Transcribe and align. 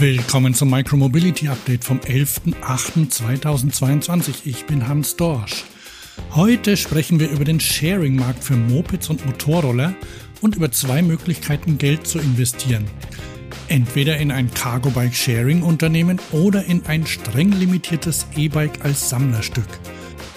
Willkommen 0.00 0.54
zum 0.54 0.70
Micromobility 0.70 1.48
Update 1.48 1.82
vom 1.82 1.98
11.08.2022. 1.98 4.42
Ich 4.44 4.64
bin 4.64 4.86
Hans 4.86 5.16
Dorsch. 5.16 5.64
Heute 6.36 6.76
sprechen 6.76 7.18
wir 7.18 7.28
über 7.28 7.44
den 7.44 7.58
Sharing-Markt 7.58 8.44
für 8.44 8.54
Mopeds 8.54 9.10
und 9.10 9.26
Motorroller 9.26 9.96
und 10.40 10.54
über 10.54 10.70
zwei 10.70 11.02
Möglichkeiten, 11.02 11.78
Geld 11.78 12.06
zu 12.06 12.20
investieren. 12.20 12.84
Entweder 13.66 14.18
in 14.18 14.30
ein 14.30 14.54
Cargo-Bike-Sharing-Unternehmen 14.54 16.20
oder 16.30 16.64
in 16.64 16.86
ein 16.86 17.04
streng 17.04 17.50
limitiertes 17.50 18.28
E-Bike 18.36 18.84
als 18.84 19.10
Sammlerstück. 19.10 19.66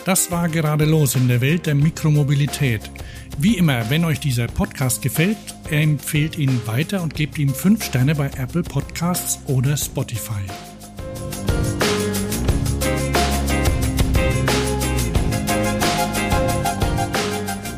Das 0.06 0.32
war 0.32 0.50
gerade 0.50 0.86
los 0.86 1.14
in 1.14 1.28
der 1.28 1.42
Welt 1.42 1.68
der 1.68 1.76
Mikromobilität. 1.76 2.82
Wie 3.44 3.58
immer, 3.58 3.90
wenn 3.90 4.06
euch 4.06 4.20
dieser 4.20 4.46
Podcast 4.46 5.02
gefällt, 5.02 5.36
empfehlt 5.72 6.38
ihn 6.38 6.62
weiter 6.68 7.02
und 7.02 7.16
gebt 7.16 7.40
ihm 7.40 7.52
5 7.52 7.84
Sterne 7.84 8.14
bei 8.14 8.28
Apple 8.28 8.62
Podcasts 8.62 9.40
oder 9.48 9.76
Spotify. 9.76 10.44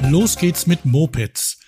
Los 0.09 0.35
geht's 0.35 0.67
mit 0.67 0.83
Mopeds. 0.83 1.61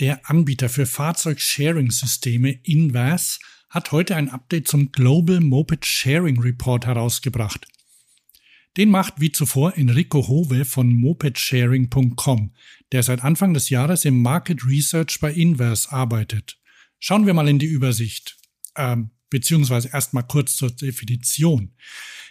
Der 0.00 0.30
Anbieter 0.30 0.70
für 0.70 0.86
Fahrzeug-Sharing-Systeme 0.86 2.60
Inverse 2.62 3.40
hat 3.68 3.92
heute 3.92 4.16
ein 4.16 4.30
Update 4.30 4.68
zum 4.68 4.90
Global 4.90 5.40
Moped 5.40 5.84
Sharing 5.84 6.40
Report 6.40 6.86
herausgebracht. 6.86 7.66
Den 8.78 8.90
macht 8.90 9.14
wie 9.20 9.32
zuvor 9.32 9.76
Enrico 9.76 10.28
Hove 10.28 10.64
von 10.64 10.94
mopedsharing.com, 10.94 12.52
der 12.92 13.02
seit 13.02 13.24
Anfang 13.24 13.52
des 13.52 13.70
Jahres 13.70 14.04
im 14.04 14.22
Market 14.22 14.64
Research 14.64 15.18
bei 15.20 15.32
Inverse 15.32 15.90
arbeitet. 15.90 16.60
Schauen 17.00 17.26
wir 17.26 17.34
mal 17.34 17.48
in 17.48 17.58
die 17.58 17.66
Übersicht, 17.66 18.38
ähm, 18.76 19.10
beziehungsweise 19.30 19.88
erstmal 19.92 20.28
kurz 20.28 20.54
zur 20.54 20.70
Definition. 20.70 21.74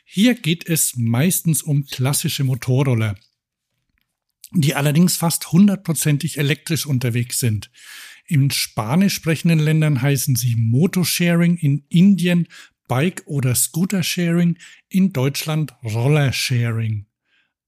Hier 0.05 0.35
geht 0.35 0.65
es 0.69 0.95
meistens 0.95 1.61
um 1.61 1.85
klassische 1.85 2.45
Motorroller, 2.45 3.17
die 4.53 4.73
allerdings 4.73 5.17
fast 5.17 5.51
hundertprozentig 5.51 6.37
elektrisch 6.37 6.85
unterwegs 6.85 7.41
sind. 7.41 7.69
In 8.25 8.51
spanisch 8.51 9.15
sprechenden 9.15 9.59
Ländern 9.59 10.01
heißen 10.01 10.37
sie 10.37 10.55
Motosharing, 10.55 11.57
in 11.57 11.83
Indien 11.89 12.47
Bike- 12.87 13.23
oder 13.25 13.55
Scooter-Sharing, 13.55 14.57
in 14.89 15.13
Deutschland 15.13 15.75
Roller-Sharing. 15.83 17.05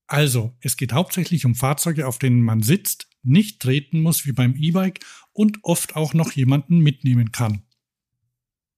Also, 0.08 0.56
es 0.62 0.78
geht 0.78 0.94
hauptsächlich 0.94 1.46
um 1.46 1.56
Fahrzeuge, 1.56 2.08
auf 2.08 2.18
denen 2.18 2.42
man 2.42 2.64
sitzt, 2.64 3.08
nicht 3.22 3.62
treten 3.62 4.02
muss 4.02 4.26
wie 4.26 4.32
beim 4.32 4.56
E-Bike 4.56 5.00
und 5.34 5.60
oft 5.64 5.96
auch 5.96 6.14
noch 6.14 6.32
jemanden 6.32 6.80
mitnehmen 6.80 7.32
kann. 7.32 7.64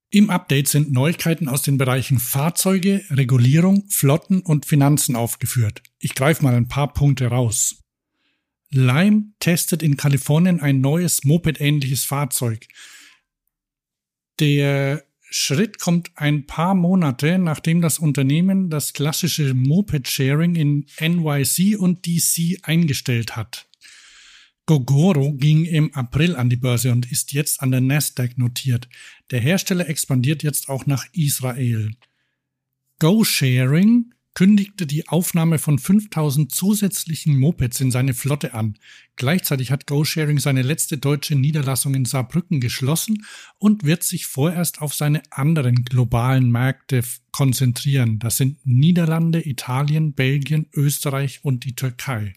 Im 0.09 0.29
Update 0.29 0.67
sind 0.67 0.91
Neuigkeiten 0.91 1.47
aus 1.47 1.61
den 1.61 1.77
Bereichen 1.77 2.19
Fahrzeuge, 2.19 3.05
Regulierung, 3.11 3.87
Flotten 3.87 4.41
und 4.41 4.65
Finanzen 4.65 5.15
aufgeführt. 5.15 5.81
Ich 5.99 6.15
greife 6.15 6.43
mal 6.43 6.53
ein 6.53 6.67
paar 6.67 6.91
Punkte 6.91 7.27
raus. 7.27 7.81
Lime 8.71 9.31
testet 9.39 9.81
in 9.81 9.95
Kalifornien 9.95 10.59
ein 10.59 10.81
neues 10.81 11.23
Moped-ähnliches 11.23 12.03
Fahrzeug. 12.03 12.67
Der 14.41 15.05
Schritt 15.33 15.79
kommt 15.79 16.11
ein 16.15 16.45
paar 16.45 16.75
Monate, 16.75 17.39
nachdem 17.39 17.79
das 17.79 17.99
Unternehmen 17.99 18.69
das 18.69 18.91
klassische 18.91 19.53
Moped-Sharing 19.53 20.55
in 20.55 20.85
NYC 20.99 21.79
und 21.79 22.05
DC 22.05 22.59
eingestellt 22.63 23.37
hat. 23.37 23.69
Gogoro 24.65 25.31
ging 25.33 25.63
im 25.63 25.93
April 25.95 26.35
an 26.35 26.49
die 26.49 26.57
Börse 26.57 26.91
und 26.91 27.09
ist 27.09 27.31
jetzt 27.31 27.61
an 27.61 27.71
der 27.71 27.79
Nasdaq 27.79 28.37
notiert. 28.37 28.89
Der 29.31 29.39
Hersteller 29.39 29.87
expandiert 29.87 30.43
jetzt 30.43 30.67
auch 30.67 30.85
nach 30.85 31.05
Israel. 31.13 31.91
GoSharing 32.99 34.13
kündigte 34.33 34.87
die 34.87 35.07
Aufnahme 35.09 35.59
von 35.59 35.77
5000 35.77 36.53
zusätzlichen 36.53 37.37
Mopeds 37.37 37.81
in 37.81 37.91
seine 37.91 38.13
Flotte 38.13 38.53
an. 38.53 38.77
Gleichzeitig 39.15 39.71
hat 39.71 39.87
GoSharing 39.87 40.39
seine 40.39 40.61
letzte 40.61 40.97
deutsche 40.97 41.35
Niederlassung 41.35 41.95
in 41.95 42.05
Saarbrücken 42.05 42.61
geschlossen 42.61 43.25
und 43.57 43.83
wird 43.83 44.03
sich 44.03 44.25
vorerst 44.25 44.81
auf 44.81 44.93
seine 44.93 45.21
anderen 45.31 45.83
globalen 45.83 46.49
Märkte 46.49 47.03
konzentrieren. 47.31 48.19
Das 48.19 48.37
sind 48.37 48.57
Niederlande, 48.65 49.47
Italien, 49.47 50.13
Belgien, 50.13 50.67
Österreich 50.73 51.43
und 51.43 51.65
die 51.65 51.75
Türkei. 51.75 52.33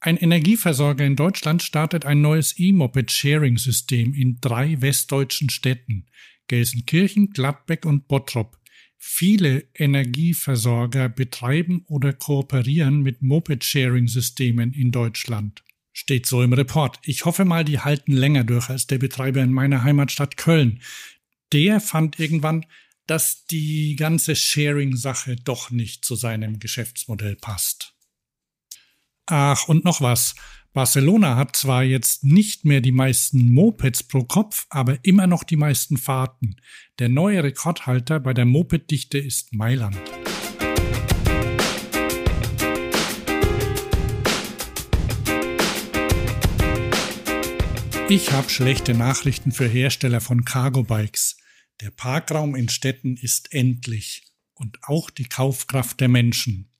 Ein 0.00 0.18
Energieversorger 0.18 1.06
in 1.06 1.16
Deutschland 1.16 1.62
startet 1.62 2.04
ein 2.04 2.20
neues 2.20 2.58
E-Moped-Sharing-System 2.58 4.12
in 4.12 4.38
drei 4.40 4.82
westdeutschen 4.82 5.48
Städten 5.48 6.06
Gelsenkirchen, 6.46 7.30
Gladbeck 7.30 7.86
und 7.86 8.06
Bottrop. 8.06 8.58
Viele 9.06 9.68
Energieversorger 9.74 11.10
betreiben 11.10 11.84
oder 11.88 12.14
kooperieren 12.14 13.02
mit 13.02 13.20
Moped-Sharing-Systemen 13.20 14.72
in 14.72 14.92
Deutschland. 14.92 15.62
Steht 15.92 16.24
so 16.24 16.42
im 16.42 16.54
Report. 16.54 16.98
Ich 17.04 17.26
hoffe 17.26 17.44
mal, 17.44 17.66
die 17.66 17.78
halten 17.78 18.12
länger 18.12 18.44
durch 18.44 18.70
als 18.70 18.86
der 18.86 18.96
Betreiber 18.96 19.42
in 19.42 19.52
meiner 19.52 19.84
Heimatstadt 19.84 20.38
Köln. 20.38 20.80
Der 21.52 21.80
fand 21.80 22.18
irgendwann, 22.18 22.64
dass 23.06 23.44
die 23.44 23.94
ganze 23.94 24.34
Sharing-Sache 24.34 25.36
doch 25.36 25.70
nicht 25.70 26.04
zu 26.04 26.16
seinem 26.16 26.58
Geschäftsmodell 26.58 27.36
passt. 27.36 27.94
Ach, 29.26 29.68
und 29.68 29.84
noch 29.84 30.00
was. 30.00 30.34
Barcelona 30.74 31.36
hat 31.36 31.54
zwar 31.54 31.84
jetzt 31.84 32.24
nicht 32.24 32.64
mehr 32.64 32.80
die 32.80 32.90
meisten 32.90 33.52
Mopeds 33.52 34.02
pro 34.02 34.24
Kopf, 34.24 34.66
aber 34.70 34.98
immer 35.04 35.28
noch 35.28 35.44
die 35.44 35.54
meisten 35.54 35.96
Fahrten. 35.96 36.56
Der 36.98 37.08
neue 37.08 37.44
Rekordhalter 37.44 38.18
bei 38.18 38.34
der 38.34 38.44
Mopeddichte 38.44 39.18
ist 39.18 39.54
Mailand. 39.54 39.96
Ich 48.08 48.32
habe 48.32 48.50
schlechte 48.50 48.94
Nachrichten 48.94 49.52
für 49.52 49.68
Hersteller 49.68 50.20
von 50.20 50.44
Cargo 50.44 50.82
Bikes. 50.82 51.36
Der 51.82 51.92
Parkraum 51.92 52.56
in 52.56 52.68
Städten 52.68 53.16
ist 53.16 53.54
endlich 53.54 54.24
und 54.54 54.78
auch 54.82 55.10
die 55.10 55.28
Kaufkraft 55.28 56.00
der 56.00 56.08
Menschen. 56.08 56.73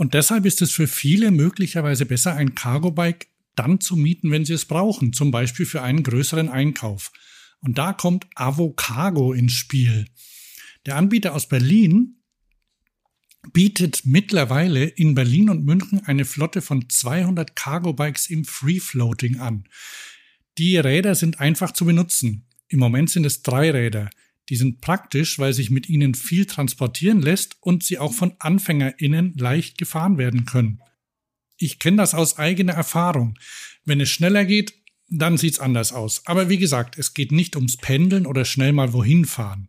Und 0.00 0.14
deshalb 0.14 0.46
ist 0.46 0.62
es 0.62 0.72
für 0.72 0.86
viele 0.86 1.30
möglicherweise 1.30 2.06
besser, 2.06 2.34
ein 2.34 2.54
Cargo-Bike 2.54 3.26
dann 3.54 3.80
zu 3.80 3.96
mieten, 3.96 4.30
wenn 4.30 4.46
sie 4.46 4.54
es 4.54 4.64
brauchen, 4.64 5.12
zum 5.12 5.30
Beispiel 5.30 5.66
für 5.66 5.82
einen 5.82 6.02
größeren 6.02 6.48
Einkauf. 6.48 7.12
Und 7.60 7.76
da 7.76 7.92
kommt 7.92 8.26
Avocargo 8.34 9.34
ins 9.34 9.52
Spiel. 9.52 10.06
Der 10.86 10.96
Anbieter 10.96 11.34
aus 11.34 11.48
Berlin 11.48 12.22
bietet 13.52 14.06
mittlerweile 14.06 14.84
in 14.84 15.14
Berlin 15.14 15.50
und 15.50 15.66
München 15.66 16.02
eine 16.06 16.24
Flotte 16.24 16.62
von 16.62 16.88
200 16.88 17.54
Cargo-Bikes 17.54 18.30
im 18.30 18.46
Free 18.46 18.80
Floating 18.80 19.38
an. 19.38 19.64
Die 20.56 20.78
Räder 20.78 21.14
sind 21.14 21.40
einfach 21.40 21.72
zu 21.72 21.84
benutzen. 21.84 22.48
Im 22.68 22.78
Moment 22.78 23.10
sind 23.10 23.26
es 23.26 23.42
drei 23.42 23.70
Räder. 23.70 24.08
Die 24.50 24.56
sind 24.56 24.80
praktisch, 24.80 25.38
weil 25.38 25.52
sich 25.52 25.70
mit 25.70 25.88
ihnen 25.88 26.14
viel 26.14 26.44
transportieren 26.44 27.22
lässt 27.22 27.56
und 27.60 27.84
sie 27.84 27.98
auch 27.98 28.12
von 28.12 28.34
AnfängerInnen 28.40 29.34
leicht 29.38 29.78
gefahren 29.78 30.18
werden 30.18 30.44
können. 30.44 30.80
Ich 31.56 31.78
kenne 31.78 31.98
das 31.98 32.14
aus 32.14 32.36
eigener 32.36 32.72
Erfahrung. 32.72 33.38
Wenn 33.84 34.00
es 34.00 34.10
schneller 34.10 34.44
geht, 34.44 34.74
dann 35.08 35.38
sieht's 35.38 35.60
anders 35.60 35.92
aus. 35.92 36.26
Aber 36.26 36.48
wie 36.48 36.58
gesagt, 36.58 36.98
es 36.98 37.14
geht 37.14 37.30
nicht 37.30 37.54
ums 37.54 37.76
Pendeln 37.76 38.26
oder 38.26 38.44
schnell 38.44 38.72
mal 38.72 38.92
wohin 38.92 39.24
fahren. 39.24 39.68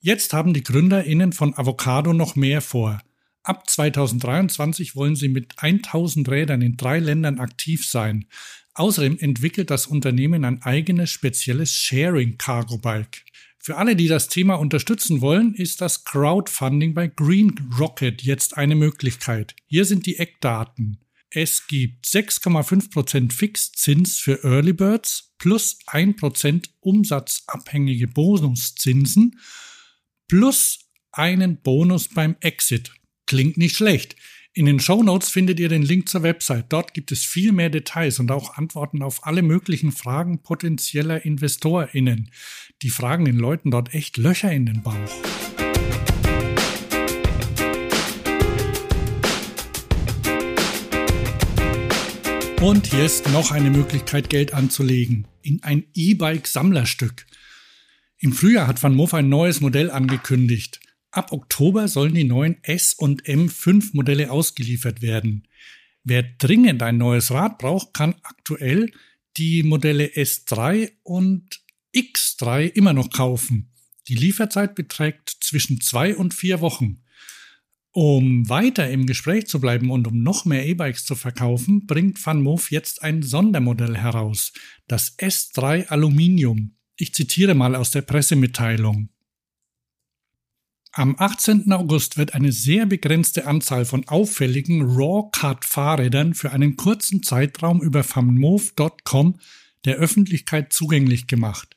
Jetzt 0.00 0.34
haben 0.34 0.52
die 0.52 0.62
GründerInnen 0.62 1.32
von 1.32 1.54
Avocado 1.54 2.12
noch 2.12 2.36
mehr 2.36 2.60
vor. 2.60 3.00
Ab 3.42 3.68
2023 3.70 4.96
wollen 4.96 5.16
sie 5.16 5.28
mit 5.28 5.54
1000 5.62 6.28
Rädern 6.28 6.60
in 6.60 6.76
drei 6.76 6.98
Ländern 6.98 7.38
aktiv 7.38 7.86
sein. 7.86 8.26
Außerdem 8.74 9.18
entwickelt 9.18 9.70
das 9.70 9.86
Unternehmen 9.86 10.44
ein 10.44 10.62
eigenes 10.62 11.10
spezielles 11.10 11.72
Sharing 11.72 12.36
Cargo 12.36 12.76
Bike. 12.76 13.24
Für 13.64 13.78
alle, 13.78 13.96
die 13.96 14.08
das 14.08 14.28
Thema 14.28 14.56
unterstützen 14.56 15.22
wollen, 15.22 15.54
ist 15.54 15.80
das 15.80 16.04
Crowdfunding 16.04 16.92
bei 16.92 17.06
Green 17.06 17.70
Rocket 17.80 18.20
jetzt 18.20 18.58
eine 18.58 18.74
Möglichkeit. 18.74 19.56
Hier 19.64 19.86
sind 19.86 20.04
die 20.04 20.18
Eckdaten. 20.18 20.98
Es 21.30 21.66
gibt 21.66 22.04
6,5% 22.04 23.32
Fixzins 23.32 24.18
für 24.18 24.44
Early 24.44 24.74
Birds 24.74 25.32
plus 25.38 25.78
1% 25.86 26.68
umsatzabhängige 26.80 28.06
Bonuszinsen 28.06 29.40
plus 30.28 30.80
einen 31.10 31.62
Bonus 31.62 32.08
beim 32.08 32.36
Exit. 32.40 32.92
Klingt 33.24 33.56
nicht 33.56 33.76
schlecht. 33.76 34.14
In 34.56 34.66
den 34.66 34.78
Show 34.78 35.02
Notes 35.02 35.30
findet 35.30 35.58
ihr 35.58 35.68
den 35.68 35.82
Link 35.82 36.08
zur 36.08 36.22
Website. 36.22 36.66
Dort 36.68 36.94
gibt 36.94 37.10
es 37.10 37.24
viel 37.24 37.50
mehr 37.50 37.70
Details 37.70 38.20
und 38.20 38.30
auch 38.30 38.56
Antworten 38.56 39.02
auf 39.02 39.26
alle 39.26 39.42
möglichen 39.42 39.90
Fragen 39.90 40.44
potenzieller 40.44 41.24
InvestorInnen. 41.24 42.30
Die 42.82 42.90
fragen 42.90 43.24
den 43.24 43.36
Leuten 43.36 43.72
dort 43.72 43.92
echt 43.94 44.16
Löcher 44.16 44.52
in 44.52 44.66
den 44.66 44.80
Bauch. 44.84 44.94
Und 52.60 52.86
hier 52.86 53.06
ist 53.06 53.28
noch 53.32 53.50
eine 53.50 53.70
Möglichkeit, 53.70 54.30
Geld 54.30 54.54
anzulegen. 54.54 55.26
In 55.42 55.64
ein 55.64 55.82
E-Bike-Sammlerstück. 55.94 57.26
Im 58.18 58.32
Frühjahr 58.32 58.68
hat 58.68 58.80
Van 58.80 58.94
Moof 58.94 59.14
ein 59.14 59.28
neues 59.28 59.60
Modell 59.60 59.90
angekündigt. 59.90 60.78
Ab 61.14 61.30
Oktober 61.30 61.86
sollen 61.86 62.12
die 62.12 62.24
neuen 62.24 62.56
S- 62.64 62.92
und 62.92 63.22
M5-Modelle 63.22 64.32
ausgeliefert 64.32 65.00
werden. 65.00 65.46
Wer 66.02 66.24
dringend 66.24 66.82
ein 66.82 66.98
neues 66.98 67.30
Rad 67.30 67.58
braucht, 67.58 67.94
kann 67.94 68.16
aktuell 68.24 68.90
die 69.36 69.62
Modelle 69.62 70.06
S3 70.06 70.90
und 71.04 71.60
X3 71.94 72.66
immer 72.66 72.92
noch 72.92 73.10
kaufen. 73.10 73.70
Die 74.08 74.16
Lieferzeit 74.16 74.74
beträgt 74.74 75.36
zwischen 75.40 75.80
zwei 75.80 76.16
und 76.16 76.34
vier 76.34 76.60
Wochen. 76.60 77.04
Um 77.92 78.48
weiter 78.48 78.90
im 78.90 79.06
Gespräch 79.06 79.46
zu 79.46 79.60
bleiben 79.60 79.92
und 79.92 80.08
um 80.08 80.20
noch 80.20 80.44
mehr 80.44 80.66
E-Bikes 80.66 81.04
zu 81.04 81.14
verkaufen, 81.14 81.86
bringt 81.86 82.26
Van 82.26 82.42
Moof 82.42 82.72
jetzt 82.72 83.04
ein 83.04 83.22
Sondermodell 83.22 83.96
heraus, 83.96 84.52
das 84.88 85.16
S3 85.16 85.86
Aluminium. 85.86 86.76
Ich 86.96 87.14
zitiere 87.14 87.54
mal 87.54 87.76
aus 87.76 87.92
der 87.92 88.02
Pressemitteilung. 88.02 89.13
Am 90.96 91.16
18. 91.18 91.72
August 91.72 92.16
wird 92.18 92.34
eine 92.34 92.52
sehr 92.52 92.86
begrenzte 92.86 93.48
Anzahl 93.48 93.84
von 93.84 94.06
auffälligen 94.06 94.82
Raw-Cut-Fahrrädern 94.82 96.34
für 96.34 96.52
einen 96.52 96.76
kurzen 96.76 97.24
Zeitraum 97.24 97.82
über 97.82 98.04
famove.com 98.04 99.40
der 99.84 99.96
Öffentlichkeit 99.96 100.72
zugänglich 100.72 101.26
gemacht. 101.26 101.76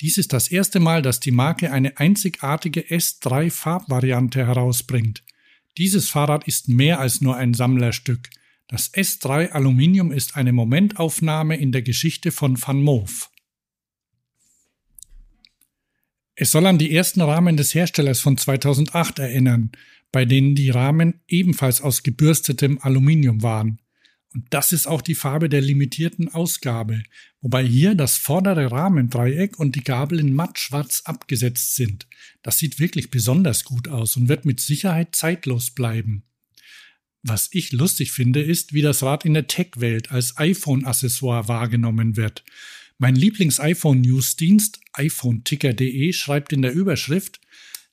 Dies 0.00 0.18
ist 0.18 0.32
das 0.32 0.48
erste 0.48 0.80
Mal, 0.80 1.02
dass 1.02 1.20
die 1.20 1.30
Marke 1.30 1.70
eine 1.70 1.98
einzigartige 1.98 2.80
S3-Farbvariante 2.80 4.44
herausbringt. 4.44 5.22
Dieses 5.78 6.08
Fahrrad 6.08 6.48
ist 6.48 6.68
mehr 6.68 6.98
als 6.98 7.20
nur 7.20 7.36
ein 7.36 7.54
Sammlerstück. 7.54 8.28
Das 8.66 8.92
S3 8.92 9.50
Aluminium 9.50 10.10
ist 10.10 10.34
eine 10.36 10.52
Momentaufnahme 10.52 11.56
in 11.58 11.70
der 11.70 11.82
Geschichte 11.82 12.32
von 12.32 12.60
Van 12.60 12.82
Moof. 12.82 13.30
Es 16.42 16.50
soll 16.50 16.66
an 16.66 16.76
die 16.76 16.92
ersten 16.92 17.20
Rahmen 17.20 17.56
des 17.56 17.72
Herstellers 17.72 18.18
von 18.18 18.36
2008 18.36 19.20
erinnern, 19.20 19.70
bei 20.10 20.24
denen 20.24 20.56
die 20.56 20.70
Rahmen 20.70 21.20
ebenfalls 21.28 21.80
aus 21.80 22.02
gebürstetem 22.02 22.80
Aluminium 22.82 23.44
waren. 23.44 23.80
Und 24.34 24.46
das 24.50 24.72
ist 24.72 24.88
auch 24.88 25.02
die 25.02 25.14
Farbe 25.14 25.48
der 25.48 25.60
limitierten 25.60 26.34
Ausgabe, 26.34 27.04
wobei 27.42 27.64
hier 27.64 27.94
das 27.94 28.16
vordere 28.16 28.72
Rahmendreieck 28.72 29.56
und 29.60 29.76
die 29.76 29.84
Gabel 29.84 30.18
in 30.18 30.34
mattschwarz 30.34 31.02
abgesetzt 31.04 31.76
sind. 31.76 32.08
Das 32.42 32.58
sieht 32.58 32.80
wirklich 32.80 33.12
besonders 33.12 33.62
gut 33.62 33.86
aus 33.86 34.16
und 34.16 34.28
wird 34.28 34.44
mit 34.44 34.58
Sicherheit 34.58 35.14
zeitlos 35.14 35.70
bleiben. 35.70 36.24
Was 37.22 37.50
ich 37.52 37.70
lustig 37.70 38.10
finde, 38.10 38.42
ist, 38.42 38.72
wie 38.72 38.82
das 38.82 39.04
Rad 39.04 39.24
in 39.24 39.34
der 39.34 39.46
Tech-Welt 39.46 40.10
als 40.10 40.36
iPhone-Accessoire 40.38 41.46
wahrgenommen 41.46 42.16
wird. 42.16 42.42
Mein 42.98 43.16
Lieblings-iPhone-Newsdienst 43.16 44.80
iPhoneticker.de 44.92 46.12
schreibt 46.12 46.52
in 46.52 46.62
der 46.62 46.72
Überschrift, 46.72 47.40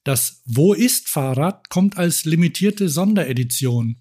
das 0.04 0.42
Wo 0.46 0.74
ist 0.74 1.10
Fahrrad 1.10 1.70
kommt 1.70 1.98
als 1.98 2.26
limitierte 2.26 2.90
Sonderedition. 2.90 3.98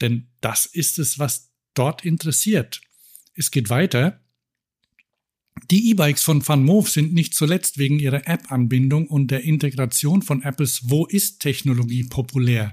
Denn 0.00 0.28
das 0.40 0.66
ist 0.66 0.98
es, 0.98 1.18
was 1.18 1.50
dort 1.74 2.04
interessiert. 2.04 2.80
Es 3.34 3.50
geht 3.50 3.70
weiter. 3.70 4.20
Die 5.70 5.90
E-Bikes 5.90 6.22
von 6.22 6.46
VanMoof 6.46 6.90
sind 6.90 7.14
nicht 7.14 7.34
zuletzt 7.34 7.78
wegen 7.78 7.98
ihrer 7.98 8.26
App-Anbindung 8.28 9.06
und 9.08 9.30
der 9.30 9.42
Integration 9.42 10.22
von 10.22 10.42
Apples 10.42 10.90
Wo 10.90 11.06
ist 11.06 11.40
Technologie 11.40 12.04
populär. 12.04 12.72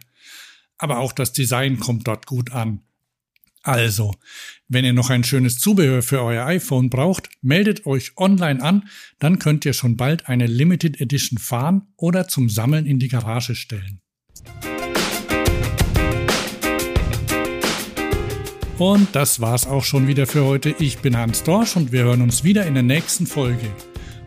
Aber 0.77 1.00
auch 1.00 1.13
das 1.13 1.33
Design 1.33 1.80
kommt 1.80 2.07
dort 2.07 2.25
gut 2.27 2.51
an. 2.51 2.81
Also, 3.65 4.13
wenn 4.67 4.85
ihr 4.85 4.94
noch 4.94 5.09
ein 5.09 5.23
schönes 5.23 5.57
Zubehör 5.57 6.03
für 6.03 6.21
euer 6.21 6.45
iPhone 6.45 6.91
braucht, 6.91 7.29
meldet 7.41 7.88
euch 7.88 8.12
online 8.15 8.62
an, 8.62 8.88
dann 9.17 9.39
könnt 9.39 9.65
ihr 9.65 9.73
schon 9.73 9.97
bald 9.97 10.29
eine 10.29 10.45
Limited 10.45 11.01
Edition 11.01 11.39
fahren 11.39 11.88
oder 11.97 12.27
zum 12.27 12.47
Sammeln 12.47 12.85
in 12.85 13.00
die 13.00 13.07
Garage 13.07 13.56
stellen. 13.56 14.01
Und 18.77 19.15
das 19.15 19.41
war's 19.41 19.65
auch 19.65 19.83
schon 19.83 20.07
wieder 20.07 20.27
für 20.27 20.45
heute. 20.45 20.75
Ich 20.77 21.00
bin 21.00 21.17
Hans 21.17 21.41
Dorsch 21.41 21.75
und 21.75 21.91
wir 21.91 22.03
hören 22.03 22.21
uns 22.21 22.44
wieder 22.44 22.67
in 22.67 22.75
der 22.75 22.83
nächsten 22.83 23.25
Folge. 23.25 23.71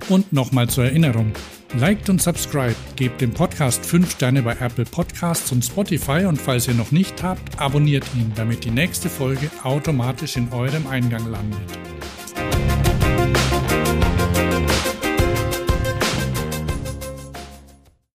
Und 0.08 0.32
nochmal 0.32 0.68
zur 0.68 0.86
Erinnerung, 0.86 1.32
Liked 1.74 2.08
und 2.08 2.22
subscribe, 2.22 2.74
gebt 2.96 3.20
dem 3.20 3.32
Podcast 3.32 3.84
5 3.84 4.12
Sterne 4.12 4.42
bei 4.42 4.52
Apple 4.52 4.86
Podcasts 4.86 5.52
und 5.52 5.62
Spotify 5.62 6.24
und 6.24 6.40
falls 6.40 6.66
ihr 6.66 6.72
noch 6.72 6.92
nicht 6.92 7.22
habt, 7.22 7.60
abonniert 7.60 8.04
ihn, 8.14 8.32
damit 8.34 8.64
die 8.64 8.70
nächste 8.70 9.10
Folge 9.10 9.50
automatisch 9.62 10.38
in 10.38 10.50
eurem 10.50 10.86
Eingang 10.86 11.30
landet. 11.30 11.58